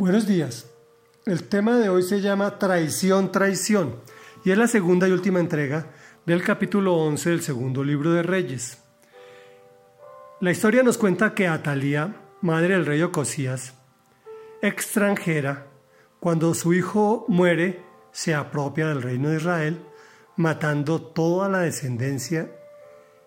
Buenos 0.00 0.28
días. 0.28 0.70
El 1.26 1.48
tema 1.48 1.76
de 1.76 1.88
hoy 1.88 2.04
se 2.04 2.20
llama 2.20 2.60
Traición, 2.60 3.32
traición 3.32 3.96
y 4.44 4.52
es 4.52 4.56
la 4.56 4.68
segunda 4.68 5.08
y 5.08 5.10
última 5.10 5.40
entrega 5.40 5.90
del 6.24 6.44
capítulo 6.44 6.94
11 6.98 7.30
del 7.30 7.42
segundo 7.42 7.82
libro 7.82 8.12
de 8.12 8.22
Reyes. 8.22 8.78
La 10.38 10.52
historia 10.52 10.84
nos 10.84 10.98
cuenta 10.98 11.34
que 11.34 11.48
Atalía, 11.48 12.14
madre 12.42 12.74
del 12.74 12.86
rey 12.86 13.02
Ocosías, 13.02 13.74
extranjera, 14.62 15.66
cuando 16.20 16.54
su 16.54 16.74
hijo 16.74 17.24
muere, 17.26 17.82
se 18.12 18.36
apropia 18.36 18.86
del 18.86 19.02
reino 19.02 19.30
de 19.30 19.38
Israel, 19.38 19.84
matando 20.36 21.02
toda 21.02 21.48
la 21.48 21.58
descendencia 21.58 22.52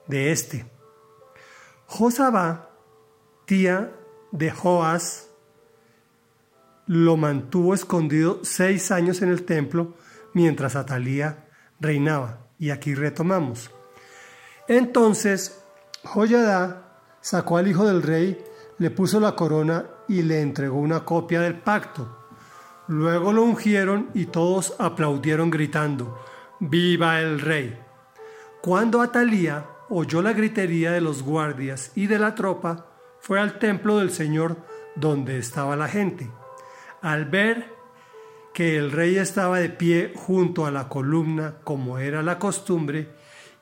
de 0.07 0.31
éste. 0.31 0.65
Josabá, 1.85 2.69
tía 3.43 3.93
de 4.31 4.51
Joás, 4.51 5.30
lo 6.91 7.15
mantuvo 7.15 7.73
escondido 7.73 8.41
seis 8.43 8.91
años 8.91 9.21
en 9.21 9.29
el 9.29 9.43
templo 9.43 9.93
mientras 10.33 10.75
Atalía 10.75 11.47
reinaba. 11.79 12.39
Y 12.59 12.69
aquí 12.69 12.95
retomamos. 12.95 13.71
Entonces, 14.67 15.63
Joyadá 16.03 16.99
sacó 17.21 17.55
al 17.55 17.69
hijo 17.69 17.87
del 17.87 18.03
rey, 18.03 18.43
le 18.77 18.91
puso 18.91 19.21
la 19.21 19.37
corona 19.37 19.85
y 20.09 20.21
le 20.23 20.41
entregó 20.41 20.79
una 20.79 21.05
copia 21.05 21.39
del 21.39 21.61
pacto. 21.61 22.27
Luego 22.89 23.31
lo 23.31 23.43
ungieron 23.43 24.09
y 24.13 24.25
todos 24.25 24.75
aplaudieron 24.77 25.49
gritando, 25.49 26.19
¡Viva 26.59 27.21
el 27.21 27.39
rey! 27.39 27.79
Cuando 28.61 28.99
Atalía 28.99 29.65
oyó 29.87 30.21
la 30.21 30.33
gritería 30.33 30.91
de 30.91 30.99
los 30.99 31.23
guardias 31.23 31.93
y 31.95 32.07
de 32.07 32.19
la 32.19 32.35
tropa, 32.35 32.87
fue 33.21 33.39
al 33.39 33.59
templo 33.59 33.99
del 33.99 34.11
Señor 34.11 34.57
donde 34.97 35.37
estaba 35.37 35.77
la 35.77 35.87
gente. 35.87 36.29
Al 37.01 37.25
ver 37.25 37.73
que 38.53 38.77
el 38.77 38.91
rey 38.91 39.17
estaba 39.17 39.59
de 39.59 39.69
pie 39.69 40.13
junto 40.15 40.65
a 40.65 40.71
la 40.71 40.87
columna 40.87 41.55
como 41.63 41.97
era 41.97 42.21
la 42.21 42.37
costumbre, 42.37 43.09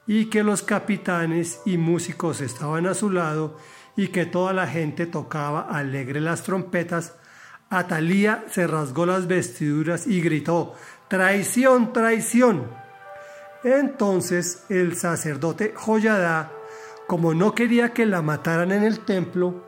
y 0.07 0.25
que 0.25 0.43
los 0.43 0.63
capitanes 0.63 1.61
y 1.65 1.77
músicos 1.77 2.41
estaban 2.41 2.87
a 2.87 2.93
su 2.93 3.09
lado, 3.09 3.57
y 3.95 4.07
que 4.07 4.25
toda 4.25 4.53
la 4.53 4.67
gente 4.67 5.05
tocaba 5.05 5.61
alegre 5.61 6.19
las 6.19 6.43
trompetas, 6.43 7.15
Atalía 7.69 8.45
se 8.49 8.65
rasgó 8.65 9.05
las 9.05 9.27
vestiduras 9.27 10.07
y 10.07 10.21
gritó, 10.21 10.73
Traición, 11.07 11.93
traición. 11.93 12.67
Entonces 13.63 14.65
el 14.69 14.95
sacerdote 14.95 15.73
Joyadá, 15.75 16.51
como 17.07 17.33
no 17.33 17.53
quería 17.53 17.93
que 17.93 18.05
la 18.05 18.21
mataran 18.21 18.71
en 18.71 18.83
el 18.83 19.01
templo 19.01 19.63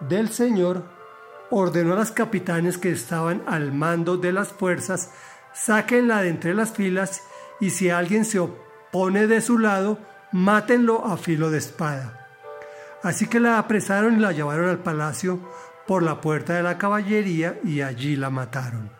del 0.00 0.30
Señor, 0.30 0.95
ordenó 1.50 1.94
a 1.94 1.96
los 1.96 2.10
capitanes 2.10 2.78
que 2.78 2.90
estaban 2.90 3.42
al 3.46 3.72
mando 3.72 4.16
de 4.16 4.32
las 4.32 4.48
fuerzas, 4.48 5.10
sáquenla 5.52 6.22
de 6.22 6.28
entre 6.28 6.54
las 6.54 6.72
filas 6.72 7.22
y 7.60 7.70
si 7.70 7.90
alguien 7.90 8.24
se 8.24 8.38
opone 8.38 9.26
de 9.26 9.40
su 9.40 9.58
lado, 9.58 9.98
mátenlo 10.32 11.06
a 11.06 11.16
filo 11.16 11.50
de 11.50 11.58
espada. 11.58 12.28
Así 13.02 13.26
que 13.26 13.40
la 13.40 13.58
apresaron 13.58 14.16
y 14.16 14.20
la 14.20 14.32
llevaron 14.32 14.68
al 14.68 14.78
palacio 14.78 15.38
por 15.86 16.02
la 16.02 16.20
puerta 16.20 16.54
de 16.54 16.62
la 16.62 16.78
caballería 16.78 17.60
y 17.64 17.80
allí 17.80 18.16
la 18.16 18.30
mataron. 18.30 18.90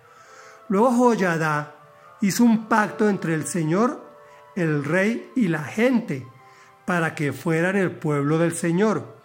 Luego 0.69 0.93
Joyadá 0.93 1.75
hizo 2.21 2.45
un 2.45 2.69
pacto 2.69 3.09
entre 3.09 3.35
el 3.35 3.47
Señor 3.47 4.07
el 4.57 4.85
rey 4.85 5.31
y 5.37 5.49
la 5.49 5.63
gente 5.63 6.27
para 6.87 7.15
que 7.15 7.33
fueran 7.33 7.77
el 7.77 7.91
pueblo 7.91 8.39
del 8.39 8.55
Señor. 8.55 9.16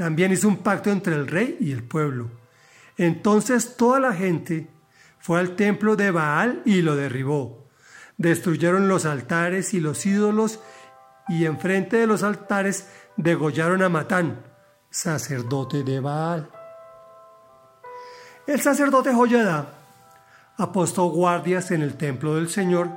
También 0.00 0.32
hizo 0.32 0.48
un 0.48 0.56
pacto 0.56 0.88
entre 0.88 1.14
el 1.14 1.26
rey 1.26 1.58
y 1.60 1.72
el 1.72 1.82
pueblo. 1.82 2.30
Entonces 2.96 3.76
toda 3.76 4.00
la 4.00 4.14
gente 4.14 4.66
fue 5.18 5.38
al 5.38 5.56
templo 5.56 5.94
de 5.94 6.10
Baal 6.10 6.62
y 6.64 6.80
lo 6.80 6.96
derribó. 6.96 7.68
Destruyeron 8.16 8.88
los 8.88 9.04
altares 9.04 9.74
y 9.74 9.80
los 9.80 10.06
ídolos 10.06 10.58
y 11.28 11.44
enfrente 11.44 11.98
de 11.98 12.06
los 12.06 12.22
altares 12.22 12.88
degollaron 13.18 13.82
a 13.82 13.90
Matán, 13.90 14.40
sacerdote 14.88 15.82
de 15.82 16.00
Baal. 16.00 16.48
El 18.46 18.62
sacerdote 18.62 19.12
Joyadá 19.12 19.66
apostó 20.56 21.10
guardias 21.10 21.72
en 21.72 21.82
el 21.82 21.98
templo 21.98 22.36
del 22.36 22.48
Señor 22.48 22.88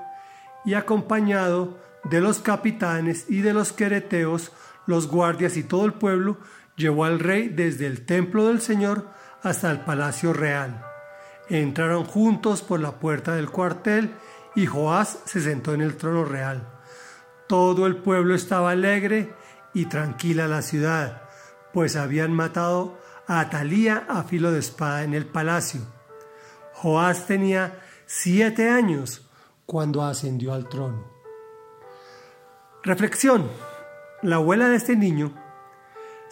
y 0.64 0.76
acompañado 0.76 1.78
de 2.06 2.22
los 2.22 2.40
capitanes 2.40 3.26
y 3.30 3.42
de 3.42 3.54
los 3.54 3.74
quereteos, 3.74 4.54
los 4.86 5.10
guardias 5.10 5.58
y 5.58 5.64
todo 5.64 5.86
el 5.86 5.94
pueblo, 5.94 6.38
llevó 6.76 7.06
al 7.06 7.20
rey 7.20 7.50
desde 7.50 7.86
el 7.86 8.06
templo 8.06 8.48
del 8.48 8.62
Señor 8.62 9.08
hasta 9.42 9.72
el 9.72 9.82
palacio 9.82 10.34
real. 10.34 10.86
Entraron 11.50 12.06
juntos 12.06 12.62
por 12.62 12.80
la 12.80 13.00
puerta 13.00 13.36
del 13.36 13.50
cuartel 13.50 14.12
y 14.56 14.66
Joás 14.66 15.20
se 15.26 15.42
sentó 15.42 15.74
en 15.74 15.82
el 15.82 15.98
trono 15.98 16.26
real. 16.26 16.68
Todo 17.48 17.86
el 17.86 17.98
pueblo 17.98 18.36
estaba 18.36 18.72
alegre 18.72 19.34
y 19.74 19.86
tranquila 19.86 20.48
la 20.48 20.62
ciudad, 20.62 21.24
pues 21.74 21.96
habían 21.96 22.34
matado 22.34 23.00
a 23.28 23.40
Atalía 23.40 24.06
a 24.08 24.24
filo 24.24 24.52
de 24.52 24.60
espada 24.60 25.04
en 25.04 25.14
el 25.14 25.26
palacio. 25.26 25.82
Joás 26.74 27.28
tenía 27.28 27.80
siete 28.06 28.70
años 28.70 29.30
cuando 29.66 30.04
ascendió 30.04 30.54
al 30.54 30.70
trono. 30.70 31.12
Reflexión. 32.84 33.50
La 34.22 34.38
abuela 34.38 34.70
de 34.70 34.78
este 34.78 34.96
niño 34.96 35.34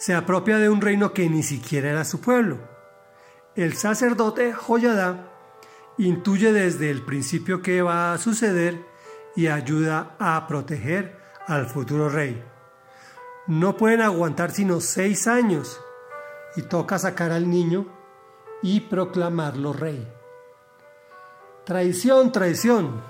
se 0.02 0.16
apropia 0.16 0.58
de 0.58 0.68
un 0.68 0.80
reino 0.80 1.12
que 1.12 1.30
ni 1.30 1.44
siquiera 1.44 1.90
era 1.90 2.04
su 2.04 2.20
pueblo. 2.20 2.58
El 3.54 3.74
sacerdote 3.74 4.52
Joyadá 4.52 5.30
intuye 5.96 6.52
desde 6.52 6.90
el 6.90 7.02
principio 7.02 7.62
que 7.62 7.82
va 7.82 8.12
a 8.12 8.18
suceder 8.18 8.84
y 9.36 9.46
ayuda 9.46 10.16
a 10.18 10.48
proteger 10.48 11.16
al 11.46 11.66
futuro 11.66 12.08
rey. 12.08 12.42
No 13.46 13.76
pueden 13.76 14.00
aguantar 14.00 14.50
sino 14.50 14.80
seis 14.80 15.28
años 15.28 15.80
y 16.56 16.62
toca 16.62 16.98
sacar 16.98 17.30
al 17.30 17.48
niño 17.48 17.86
y 18.60 18.80
proclamarlo 18.80 19.72
rey. 19.72 20.12
Traición, 21.64 22.32
traición. 22.32 23.00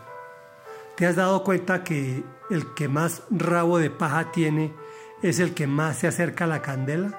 ¿Te 0.94 1.06
has 1.06 1.16
dado 1.16 1.42
cuenta 1.42 1.84
que 1.84 2.22
el 2.50 2.74
que 2.74 2.88
más 2.88 3.22
rabo 3.30 3.78
de 3.78 3.88
paja 3.88 4.30
tiene 4.30 4.74
es 5.22 5.38
el 5.40 5.54
que 5.54 5.66
más 5.66 5.98
se 5.98 6.08
acerca 6.08 6.44
a 6.44 6.48
la 6.48 6.62
candela? 6.62 7.18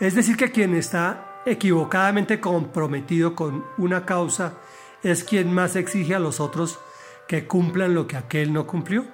Es 0.00 0.14
decir, 0.14 0.36
que 0.36 0.52
quien 0.52 0.74
está 0.74 1.42
equivocadamente 1.46 2.40
comprometido 2.40 3.34
con 3.34 3.64
una 3.78 4.04
causa 4.06 4.54
es 5.02 5.24
quien 5.24 5.52
más 5.52 5.76
exige 5.76 6.14
a 6.14 6.18
los 6.18 6.40
otros 6.40 6.78
que 7.26 7.46
cumplan 7.46 7.94
lo 7.94 8.06
que 8.06 8.16
aquel 8.16 8.52
no 8.52 8.66
cumplió. 8.66 9.04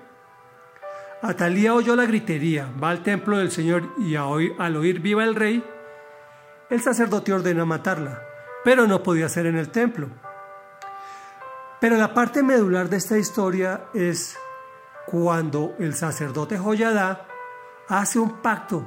Atalía 1.22 1.74
oyó 1.74 1.96
la 1.96 2.04
gritería, 2.04 2.70
va 2.82 2.90
al 2.90 3.02
templo 3.02 3.38
del 3.38 3.50
Señor 3.50 3.94
y 3.98 4.14
al 4.16 4.76
oír 4.76 5.00
viva 5.00 5.24
el 5.24 5.34
rey, 5.34 5.64
el 6.70 6.80
sacerdote 6.80 7.32
ordena 7.32 7.64
matarla, 7.64 8.20
pero 8.62 8.86
no 8.86 9.02
podía 9.02 9.28
ser 9.28 9.46
en 9.46 9.56
el 9.56 9.70
templo 9.70 10.10
pero 11.84 11.98
la 11.98 12.14
parte 12.14 12.42
medular 12.42 12.88
de 12.88 12.96
esta 12.96 13.18
historia 13.18 13.88
es 13.92 14.38
cuando 15.04 15.74
el 15.78 15.94
sacerdote 15.94 16.56
Joyadá 16.56 17.26
hace 17.88 18.18
un 18.18 18.42
pacto 18.42 18.86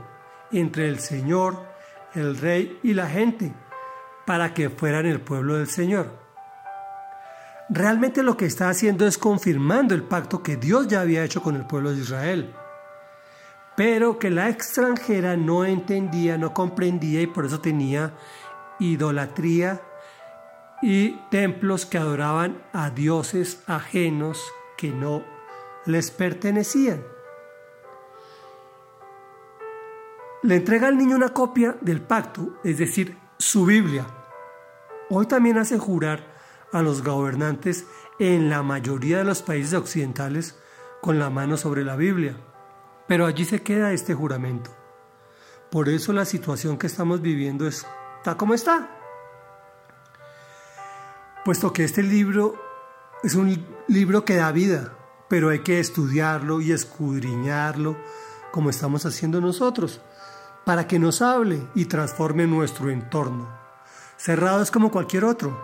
entre 0.52 0.88
el 0.88 1.00
Señor, 1.00 1.66
el 2.13 2.38
rey 2.38 2.80
y 2.84 2.94
la 2.94 3.08
gente 3.08 3.53
para 4.25 4.53
que 4.53 4.69
fueran 4.69 5.06
el 5.06 5.22
pueblo 5.22 5.56
del 5.56 5.68
Señor. 5.68 6.12
Realmente 7.69 8.24
lo 8.24 8.38
que 8.38 8.46
está 8.46 8.69
haciendo 8.69 9.06
es 9.06 9.18
confirmando 9.18 9.94
el 9.94 10.03
pacto 10.03 10.41
que 10.41 10.56
Dios 10.56 10.88
ya 10.88 11.02
había 11.02 11.24
hecho 11.24 11.41
con 11.41 11.56
el 11.56 11.66
pueblo 11.66 11.91
de 11.91 12.02
Israel, 12.02 12.53
pero 13.75 14.19
que 14.19 14.30
la 14.30 14.50
extranjera 14.50 15.35
no 15.35 15.66
entendía, 15.66 16.38
no 16.38 16.53
comprendía 16.53 17.22
y 17.22 17.28
por 17.28 17.46
eso 17.46 17.59
tenía 17.59 18.14
idolatría 18.79 19.82
y 20.82 21.20
templos 21.29 21.85
que 21.85 21.97
adoraban 21.97 22.61
a 22.72 22.90
dioses 22.90 23.64
ajenos 23.67 24.41
que 24.78 24.90
no 24.90 25.23
les 25.85 26.11
pertenecían. 26.11 27.16
Le 30.47 30.55
entrega 30.55 30.88
al 30.88 30.97
niño 30.97 31.17
una 31.17 31.34
copia 31.34 31.76
del 31.82 31.99
pacto, 31.99 32.58
es 32.64 32.78
decir, 32.78 33.17
su 33.38 33.66
Biblia. 33.66 34.08
Hoy 35.09 35.26
también 35.26 35.58
hace 35.58 35.78
jurar 35.78 36.23
a 36.72 36.82
los 36.82 37.03
gobernantes 37.03 37.85
en 38.17 38.49
la 38.49 38.64
mayoría 38.64 39.17
de 39.17 39.26
los 39.26 39.41
países 39.41 39.73
occidentales 39.73 40.58
con 41.02 41.20
la 41.20 41.29
mano 41.29 41.58
sobre 41.58 41.84
la 41.84 41.97
Biblia. 41.97 42.38
Pero 43.09 43.26
allí 43.26 43.44
se 43.44 43.61
queda 43.61 43.91
este 43.91 44.14
juramento. 44.14 44.72
Por 45.70 45.90
eso 45.90 46.14
la 46.14 46.23
situación 46.23 46.78
que 46.78 46.88
estamos 46.88 47.22
viviendo 47.22 47.67
está 47.67 48.38
como 48.38 48.53
está 48.53 48.90
puesto 51.44 51.73
que 51.73 51.84
este 51.84 52.03
libro 52.03 52.55
es 53.22 53.35
un 53.35 53.66
libro 53.90 54.23
que 54.23 54.38
da 54.38 54.53
vida, 54.53 54.94
pero 55.28 55.49
hay 55.49 55.59
que 55.59 55.82
estudiarlo 55.82 56.61
y 56.61 56.72
escudriñarlo 56.72 57.97
como 58.52 58.70
estamos 58.70 59.05
haciendo 59.05 59.41
nosotros, 59.41 60.02
para 60.67 60.85
que 60.85 60.99
nos 60.99 61.22
hable 61.22 61.66
y 61.75 61.85
transforme 61.85 62.46
nuestro 62.46 62.90
entorno. 62.90 63.47
Cerrado 64.17 64.61
es 64.61 64.69
como 64.69 64.91
cualquier 64.91 65.23
otro. 65.23 65.58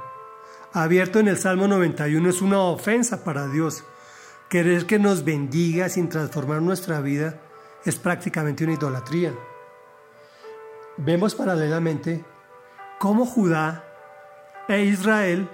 Abierto 0.72 1.20
en 1.20 1.28
el 1.28 1.38
Salmo 1.38 1.68
91 1.68 2.30
es 2.30 2.42
una 2.42 2.62
ofensa 2.62 3.22
para 3.22 3.50
Dios. 3.50 3.84
Querer 4.48 4.86
que 4.86 5.00
nos 5.00 5.26
bendiga 5.26 5.90
sin 5.90 6.08
transformar 6.08 6.62
nuestra 6.62 7.02
vida 7.02 7.38
es 7.84 7.98
prácticamente 7.98 8.64
una 8.64 8.76
idolatría. 8.76 9.34
Vemos 10.96 11.36
paralelamente 11.36 12.24
cómo 12.98 13.26
Judá 13.26 13.84
e 14.70 14.86
Israel 14.86 15.50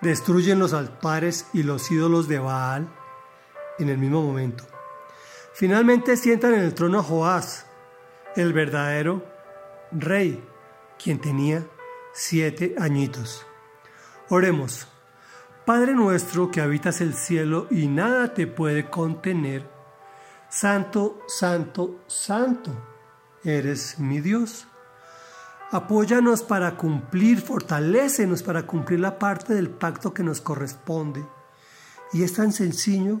destruyen 0.00 0.58
los 0.58 0.72
altares 0.72 1.46
y 1.52 1.62
los 1.62 1.92
ídolos 1.92 2.26
de 2.26 2.40
Baal 2.40 2.88
en 3.78 3.88
el 3.88 3.98
mismo 3.98 4.20
momento. 4.20 4.64
Finalmente 5.52 6.16
sientan 6.16 6.54
en 6.54 6.62
el 6.62 6.74
trono 6.74 6.98
a 6.98 7.02
Joás, 7.04 7.66
el 8.36 8.52
verdadero 8.52 9.24
rey, 9.92 10.42
quien 11.02 11.20
tenía 11.20 11.66
siete 12.12 12.74
añitos. 12.78 13.46
Oremos. 14.28 14.88
Padre 15.64 15.94
nuestro 15.94 16.50
que 16.50 16.60
habitas 16.60 17.00
el 17.00 17.14
cielo 17.14 17.68
y 17.70 17.86
nada 17.88 18.34
te 18.34 18.46
puede 18.46 18.90
contener, 18.90 19.66
Santo, 20.50 21.20
Santo, 21.26 22.04
Santo, 22.06 22.70
eres 23.42 23.98
mi 23.98 24.20
Dios. 24.20 24.66
Apóyanos 25.70 26.42
para 26.42 26.76
cumplir, 26.76 27.40
fortalécenos 27.40 28.42
para 28.42 28.66
cumplir 28.66 29.00
la 29.00 29.18
parte 29.18 29.54
del 29.54 29.70
pacto 29.70 30.12
que 30.12 30.22
nos 30.22 30.40
corresponde. 30.40 31.24
Y 32.12 32.22
es 32.22 32.34
tan 32.34 32.52
sencillo, 32.52 33.20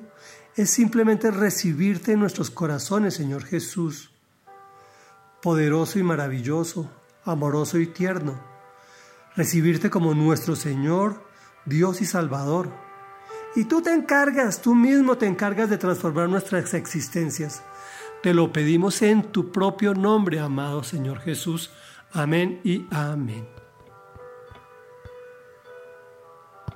es 0.54 0.70
simplemente 0.70 1.30
recibirte 1.30 2.12
en 2.12 2.20
nuestros 2.20 2.50
corazones, 2.50 3.14
Señor 3.14 3.44
Jesús. 3.44 4.13
Poderoso 5.44 5.98
y 5.98 6.02
maravilloso, 6.02 6.90
amoroso 7.22 7.78
y 7.78 7.86
tierno. 7.86 8.40
Recibirte 9.36 9.90
como 9.90 10.14
nuestro 10.14 10.56
Señor, 10.56 11.22
Dios 11.66 12.00
y 12.00 12.06
Salvador. 12.06 12.70
Y 13.54 13.64
tú 13.64 13.82
te 13.82 13.92
encargas, 13.92 14.62
tú 14.62 14.74
mismo 14.74 15.18
te 15.18 15.26
encargas 15.26 15.68
de 15.68 15.76
transformar 15.76 16.30
nuestras 16.30 16.72
existencias. 16.72 17.62
Te 18.22 18.32
lo 18.32 18.54
pedimos 18.54 19.02
en 19.02 19.22
tu 19.32 19.52
propio 19.52 19.92
nombre, 19.92 20.40
amado 20.40 20.82
Señor 20.82 21.20
Jesús. 21.20 21.70
Amén 22.10 22.62
y 22.64 22.86
amén. 22.90 23.53